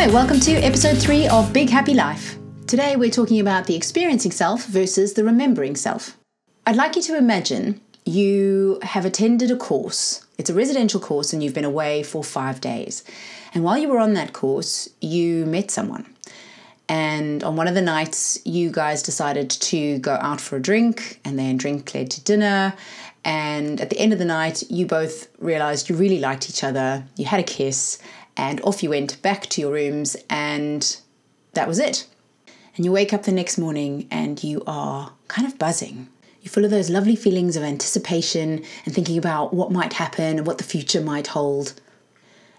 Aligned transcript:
Hi, 0.00 0.06
welcome 0.06 0.40
to 0.40 0.52
episode 0.52 0.96
three 0.96 1.28
of 1.28 1.52
Big 1.52 1.68
Happy 1.68 1.92
Life. 1.92 2.38
Today 2.66 2.96
we're 2.96 3.10
talking 3.10 3.38
about 3.38 3.66
the 3.66 3.76
experiencing 3.76 4.30
self 4.30 4.64
versus 4.64 5.12
the 5.12 5.24
remembering 5.24 5.76
self. 5.76 6.16
I'd 6.64 6.76
like 6.76 6.96
you 6.96 7.02
to 7.02 7.18
imagine 7.18 7.82
you 8.06 8.78
have 8.80 9.04
attended 9.04 9.50
a 9.50 9.56
course. 9.56 10.26
It's 10.38 10.48
a 10.48 10.54
residential 10.54 11.00
course 11.00 11.34
and 11.34 11.44
you've 11.44 11.52
been 11.52 11.66
away 11.66 12.02
for 12.02 12.24
five 12.24 12.62
days. 12.62 13.04
And 13.52 13.62
while 13.62 13.76
you 13.76 13.90
were 13.90 13.98
on 13.98 14.14
that 14.14 14.32
course, 14.32 14.88
you 15.02 15.44
met 15.44 15.70
someone. 15.70 16.06
And 16.88 17.44
on 17.44 17.56
one 17.56 17.68
of 17.68 17.74
the 17.74 17.82
nights, 17.82 18.38
you 18.46 18.70
guys 18.70 19.02
decided 19.02 19.50
to 19.50 19.98
go 19.98 20.14
out 20.14 20.40
for 20.40 20.56
a 20.56 20.62
drink, 20.62 21.20
and 21.24 21.38
then 21.38 21.56
drink 21.56 21.94
led 21.94 22.10
to 22.10 22.24
dinner. 22.24 22.74
And 23.24 23.80
at 23.80 23.90
the 23.90 23.98
end 24.00 24.12
of 24.12 24.18
the 24.18 24.24
night, 24.24 24.64
you 24.70 24.86
both 24.86 25.28
realized 25.38 25.88
you 25.88 25.94
really 25.94 26.18
liked 26.18 26.50
each 26.50 26.64
other. 26.64 27.04
You 27.16 27.26
had 27.26 27.38
a 27.38 27.44
kiss, 27.44 27.98
and 28.40 28.58
off 28.62 28.82
you 28.82 28.88
went 28.88 29.20
back 29.20 29.42
to 29.48 29.60
your 29.60 29.70
rooms, 29.70 30.16
and 30.30 30.96
that 31.52 31.68
was 31.68 31.78
it. 31.78 32.06
And 32.74 32.86
you 32.86 32.90
wake 32.90 33.12
up 33.12 33.24
the 33.24 33.32
next 33.32 33.58
morning 33.58 34.08
and 34.10 34.42
you 34.42 34.62
are 34.66 35.12
kind 35.28 35.46
of 35.46 35.58
buzzing. 35.58 36.08
You're 36.40 36.50
full 36.50 36.64
of 36.64 36.70
those 36.70 36.88
lovely 36.88 37.16
feelings 37.16 37.54
of 37.54 37.62
anticipation 37.62 38.64
and 38.86 38.94
thinking 38.94 39.18
about 39.18 39.52
what 39.52 39.70
might 39.70 39.92
happen 39.92 40.38
and 40.38 40.46
what 40.46 40.56
the 40.56 40.64
future 40.64 41.02
might 41.02 41.26
hold. 41.26 41.74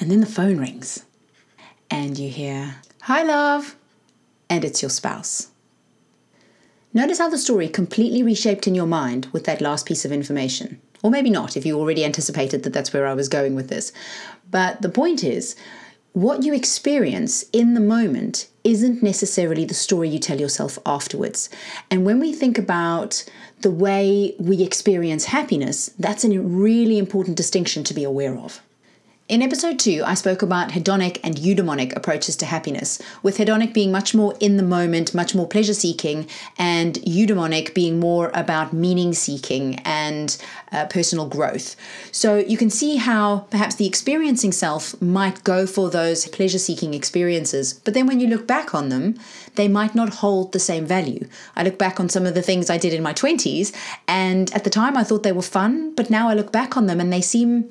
And 0.00 0.10
then 0.10 0.20
the 0.20 0.26
phone 0.26 0.56
rings 0.56 1.04
and 1.90 2.18
you 2.18 2.30
hear, 2.30 2.76
Hi, 3.02 3.22
love. 3.22 3.76
And 4.48 4.64
it's 4.64 4.80
your 4.80 4.90
spouse. 4.90 5.48
Notice 6.96 7.18
how 7.18 7.28
the 7.28 7.36
story 7.36 7.68
completely 7.68 8.22
reshaped 8.22 8.66
in 8.66 8.74
your 8.74 8.86
mind 8.86 9.26
with 9.30 9.44
that 9.44 9.60
last 9.60 9.84
piece 9.84 10.06
of 10.06 10.12
information. 10.12 10.80
Or 11.02 11.10
maybe 11.10 11.28
not, 11.28 11.54
if 11.54 11.66
you 11.66 11.78
already 11.78 12.06
anticipated 12.06 12.62
that 12.62 12.72
that's 12.72 12.94
where 12.94 13.06
I 13.06 13.12
was 13.12 13.28
going 13.28 13.54
with 13.54 13.68
this. 13.68 13.92
But 14.50 14.80
the 14.80 14.88
point 14.88 15.22
is, 15.22 15.56
what 16.14 16.42
you 16.42 16.54
experience 16.54 17.44
in 17.52 17.74
the 17.74 17.80
moment 17.80 18.48
isn't 18.64 19.02
necessarily 19.02 19.66
the 19.66 19.74
story 19.74 20.08
you 20.08 20.18
tell 20.18 20.40
yourself 20.40 20.78
afterwards. 20.86 21.50
And 21.90 22.06
when 22.06 22.18
we 22.18 22.32
think 22.32 22.56
about 22.56 23.26
the 23.60 23.70
way 23.70 24.34
we 24.38 24.62
experience 24.62 25.26
happiness, 25.26 25.90
that's 25.98 26.24
a 26.24 26.40
really 26.40 26.96
important 26.96 27.36
distinction 27.36 27.84
to 27.84 27.92
be 27.92 28.04
aware 28.04 28.38
of. 28.38 28.62
In 29.28 29.42
episode 29.42 29.80
2, 29.80 30.04
I 30.06 30.14
spoke 30.14 30.42
about 30.42 30.70
hedonic 30.70 31.18
and 31.24 31.34
eudaimonic 31.34 31.96
approaches 31.96 32.36
to 32.36 32.46
happiness, 32.46 33.02
with 33.24 33.38
hedonic 33.38 33.74
being 33.74 33.90
much 33.90 34.14
more 34.14 34.36
in 34.38 34.56
the 34.56 34.62
moment, 34.62 35.16
much 35.16 35.34
more 35.34 35.48
pleasure 35.48 35.74
seeking, 35.74 36.28
and 36.58 36.94
eudaimonic 36.98 37.74
being 37.74 37.98
more 37.98 38.30
about 38.34 38.72
meaning 38.72 39.12
seeking 39.12 39.80
and 39.80 40.40
uh, 40.70 40.86
personal 40.86 41.26
growth. 41.26 41.74
So 42.12 42.36
you 42.36 42.56
can 42.56 42.70
see 42.70 42.98
how 42.98 43.48
perhaps 43.50 43.74
the 43.74 43.86
experiencing 43.88 44.52
self 44.52 45.00
might 45.02 45.42
go 45.42 45.66
for 45.66 45.90
those 45.90 46.28
pleasure 46.28 46.60
seeking 46.60 46.94
experiences, 46.94 47.72
but 47.72 47.94
then 47.94 48.06
when 48.06 48.20
you 48.20 48.28
look 48.28 48.46
back 48.46 48.76
on 48.76 48.90
them, 48.90 49.16
they 49.56 49.66
might 49.66 49.96
not 49.96 50.20
hold 50.20 50.52
the 50.52 50.60
same 50.60 50.86
value. 50.86 51.26
I 51.56 51.64
look 51.64 51.78
back 51.78 51.98
on 51.98 52.08
some 52.08 52.26
of 52.26 52.34
the 52.34 52.42
things 52.42 52.70
I 52.70 52.78
did 52.78 52.94
in 52.94 53.02
my 53.02 53.12
20s, 53.12 53.74
and 54.06 54.54
at 54.54 54.62
the 54.62 54.70
time 54.70 54.96
I 54.96 55.02
thought 55.02 55.24
they 55.24 55.32
were 55.32 55.42
fun, 55.42 55.96
but 55.96 56.10
now 56.10 56.28
I 56.28 56.34
look 56.34 56.52
back 56.52 56.76
on 56.76 56.86
them 56.86 57.00
and 57.00 57.12
they 57.12 57.22
seem 57.22 57.70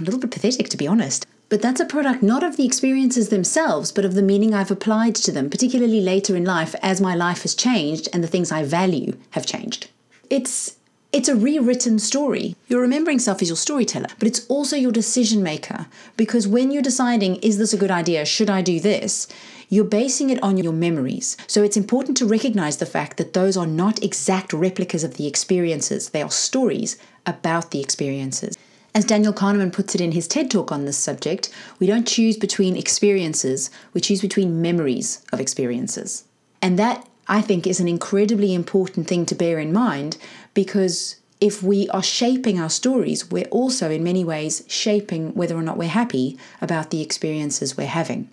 a 0.00 0.02
little 0.02 0.18
bit 0.18 0.30
pathetic, 0.30 0.68
to 0.70 0.76
be 0.76 0.88
honest. 0.94 1.26
But 1.48 1.60
that's 1.60 1.80
a 1.80 1.92
product 1.94 2.22
not 2.22 2.44
of 2.44 2.56
the 2.56 2.64
experiences 2.64 3.28
themselves, 3.28 3.90
but 3.90 4.04
of 4.04 4.14
the 4.14 4.22
meaning 4.22 4.54
I've 4.54 4.70
applied 4.70 5.16
to 5.16 5.32
them, 5.32 5.50
particularly 5.50 6.00
later 6.00 6.36
in 6.36 6.44
life 6.44 6.76
as 6.82 7.00
my 7.00 7.16
life 7.16 7.42
has 7.42 7.56
changed 7.56 8.08
and 8.12 8.22
the 8.22 8.28
things 8.28 8.52
I 8.52 8.62
value 8.62 9.16
have 9.30 9.44
changed. 9.44 9.90
It's 10.30 10.76
it's 11.12 11.28
a 11.28 11.36
rewritten 11.36 11.98
story. 11.98 12.56
Your 12.68 12.80
remembering 12.80 13.20
self 13.20 13.42
is 13.42 13.48
your 13.48 13.56
storyteller, 13.56 14.08
but 14.18 14.28
it's 14.28 14.46
also 14.46 14.76
your 14.76 14.90
decision 14.90 15.42
maker. 15.42 15.86
Because 16.16 16.48
when 16.48 16.70
you're 16.70 16.90
deciding, 16.90 17.36
is 17.36 17.58
this 17.58 17.72
a 17.72 17.82
good 17.82 17.90
idea? 17.90 18.24
Should 18.24 18.50
I 18.50 18.62
do 18.62 18.80
this? 18.80 19.28
You're 19.68 19.84
basing 20.00 20.30
it 20.30 20.42
on 20.42 20.56
your 20.56 20.72
memories. 20.72 21.36
So 21.46 21.62
it's 21.62 21.76
important 21.76 22.16
to 22.18 22.26
recognize 22.26 22.76
the 22.78 22.94
fact 22.96 23.16
that 23.18 23.32
those 23.32 23.56
are 23.56 23.66
not 23.82 24.02
exact 24.02 24.52
replicas 24.52 25.04
of 25.04 25.16
the 25.16 25.26
experiences, 25.28 26.10
they 26.10 26.22
are 26.22 26.30
stories 26.30 26.96
about 27.26 27.70
the 27.70 27.80
experiences. 27.80 28.56
As 28.96 29.04
Daniel 29.04 29.32
Kahneman 29.32 29.72
puts 29.72 29.96
it 29.96 30.00
in 30.00 30.12
his 30.12 30.28
TED 30.28 30.52
talk 30.52 30.70
on 30.70 30.84
this 30.84 30.96
subject, 30.96 31.50
we 31.80 31.86
don't 31.88 32.06
choose 32.06 32.36
between 32.36 32.76
experiences, 32.76 33.68
we 33.92 34.00
choose 34.00 34.20
between 34.20 34.62
memories 34.62 35.20
of 35.32 35.40
experiences. 35.40 36.22
And 36.62 36.78
that, 36.78 37.04
I 37.26 37.40
think, 37.40 37.66
is 37.66 37.80
an 37.80 37.88
incredibly 37.88 38.54
important 38.54 39.08
thing 39.08 39.26
to 39.26 39.34
bear 39.34 39.58
in 39.58 39.72
mind 39.72 40.16
because 40.54 41.16
if 41.40 41.60
we 41.60 41.88
are 41.88 42.04
shaping 42.04 42.60
our 42.60 42.70
stories, 42.70 43.28
we're 43.32 43.46
also, 43.46 43.90
in 43.90 44.04
many 44.04 44.24
ways, 44.24 44.62
shaping 44.68 45.34
whether 45.34 45.56
or 45.56 45.62
not 45.62 45.76
we're 45.76 45.88
happy 45.88 46.38
about 46.60 46.90
the 46.90 47.02
experiences 47.02 47.76
we're 47.76 47.88
having. 47.88 48.28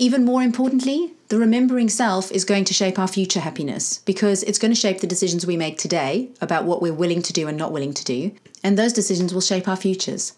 Even 0.00 0.24
more 0.24 0.42
importantly, 0.42 1.14
the 1.28 1.38
remembering 1.38 1.88
self 1.88 2.32
is 2.32 2.44
going 2.44 2.64
to 2.64 2.74
shape 2.74 2.98
our 2.98 3.06
future 3.06 3.38
happiness 3.38 3.98
because 3.98 4.42
it's 4.42 4.58
going 4.58 4.72
to 4.72 4.80
shape 4.80 5.00
the 5.00 5.06
decisions 5.06 5.46
we 5.46 5.56
make 5.56 5.78
today 5.78 6.28
about 6.40 6.64
what 6.64 6.82
we're 6.82 6.92
willing 6.92 7.22
to 7.22 7.32
do 7.32 7.46
and 7.46 7.56
not 7.56 7.70
willing 7.70 7.94
to 7.94 8.04
do, 8.04 8.32
and 8.62 8.78
those 8.78 8.92
decisions 8.92 9.32
will 9.32 9.40
shape 9.40 9.68
our 9.68 9.76
futures. 9.76 10.34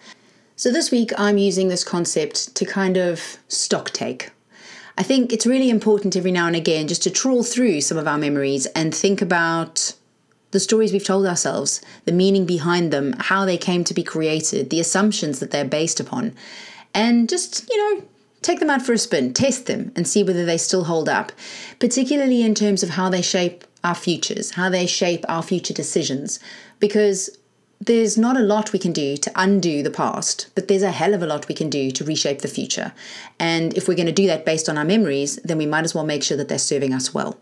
So 0.56 0.70
this 0.70 0.90
week, 0.90 1.10
I'm 1.18 1.38
using 1.38 1.68
this 1.68 1.84
concept 1.84 2.54
to 2.54 2.64
kind 2.64 2.96
of 2.96 3.38
stock 3.48 3.90
take. 3.90 4.30
I 4.96 5.02
think 5.02 5.32
it's 5.32 5.46
really 5.46 5.70
important 5.70 6.14
every 6.16 6.30
now 6.30 6.46
and 6.46 6.54
again 6.54 6.86
just 6.86 7.02
to 7.02 7.10
trawl 7.10 7.42
through 7.42 7.80
some 7.80 7.98
of 7.98 8.06
our 8.06 8.18
memories 8.18 8.66
and 8.66 8.94
think 8.94 9.20
about 9.20 9.94
the 10.52 10.60
stories 10.60 10.92
we've 10.92 11.04
told 11.04 11.26
ourselves, 11.26 11.82
the 12.04 12.12
meaning 12.12 12.46
behind 12.46 12.92
them, 12.92 13.14
how 13.18 13.44
they 13.44 13.58
came 13.58 13.82
to 13.82 13.92
be 13.92 14.04
created, 14.04 14.70
the 14.70 14.78
assumptions 14.78 15.40
that 15.40 15.50
they're 15.50 15.64
based 15.64 15.98
upon, 15.98 16.32
and 16.94 17.28
just, 17.28 17.68
you 17.68 17.76
know, 17.76 18.04
take 18.40 18.60
them 18.60 18.70
out 18.70 18.82
for 18.82 18.92
a 18.92 18.98
spin, 18.98 19.34
test 19.34 19.66
them, 19.66 19.90
and 19.96 20.06
see 20.06 20.22
whether 20.22 20.44
they 20.44 20.56
still 20.56 20.84
hold 20.84 21.08
up, 21.08 21.32
particularly 21.80 22.42
in 22.42 22.54
terms 22.54 22.84
of 22.84 22.90
how 22.90 23.08
they 23.08 23.22
shape 23.22 23.64
our 23.82 23.96
futures, 23.96 24.52
how 24.52 24.70
they 24.70 24.86
shape 24.86 25.24
our 25.28 25.42
future 25.42 25.74
decisions. 25.74 26.38
Because 26.78 27.36
there's 27.80 28.16
not 28.16 28.36
a 28.36 28.40
lot 28.40 28.72
we 28.72 28.78
can 28.78 28.92
do 28.92 29.16
to 29.16 29.32
undo 29.34 29.82
the 29.82 29.90
past, 29.90 30.50
but 30.54 30.68
there's 30.68 30.82
a 30.82 30.90
hell 30.90 31.14
of 31.14 31.22
a 31.22 31.26
lot 31.26 31.48
we 31.48 31.54
can 31.54 31.70
do 31.70 31.90
to 31.90 32.04
reshape 32.04 32.40
the 32.40 32.48
future. 32.48 32.92
And 33.38 33.76
if 33.76 33.88
we're 33.88 33.96
going 33.96 34.06
to 34.06 34.12
do 34.12 34.26
that 34.26 34.44
based 34.44 34.68
on 34.68 34.78
our 34.78 34.84
memories, 34.84 35.36
then 35.44 35.58
we 35.58 35.66
might 35.66 35.84
as 35.84 35.94
well 35.94 36.04
make 36.04 36.22
sure 36.22 36.36
that 36.36 36.48
they're 36.48 36.58
serving 36.58 36.94
us 36.94 37.12
well. 37.12 37.38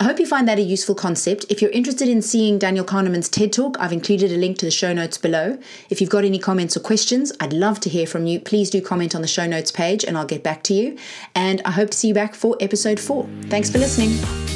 I 0.00 0.04
hope 0.04 0.18
you 0.18 0.24
find 0.24 0.48
that 0.48 0.58
a 0.58 0.62
useful 0.62 0.94
concept. 0.94 1.44
If 1.50 1.60
you're 1.60 1.70
interested 1.72 2.08
in 2.08 2.22
seeing 2.22 2.58
Daniel 2.58 2.86
Kahneman's 2.86 3.28
TED 3.28 3.52
Talk, 3.52 3.76
I've 3.78 3.92
included 3.92 4.32
a 4.32 4.36
link 4.36 4.56
to 4.58 4.64
the 4.64 4.70
show 4.70 4.94
notes 4.94 5.18
below. 5.18 5.58
If 5.90 6.00
you've 6.00 6.08
got 6.08 6.24
any 6.24 6.38
comments 6.38 6.74
or 6.74 6.80
questions, 6.80 7.32
I'd 7.38 7.52
love 7.52 7.80
to 7.80 7.90
hear 7.90 8.06
from 8.06 8.26
you. 8.26 8.40
Please 8.40 8.70
do 8.70 8.80
comment 8.80 9.14
on 9.14 9.20
the 9.20 9.28
show 9.28 9.46
notes 9.46 9.70
page 9.70 10.02
and 10.02 10.16
I'll 10.16 10.24
get 10.24 10.42
back 10.42 10.62
to 10.64 10.74
you. 10.74 10.96
And 11.34 11.60
I 11.66 11.72
hope 11.72 11.90
to 11.90 11.98
see 11.98 12.08
you 12.08 12.14
back 12.14 12.34
for 12.34 12.56
episode 12.60 12.98
four. 12.98 13.28
Thanks 13.50 13.68
for 13.68 13.76
listening. 13.76 14.49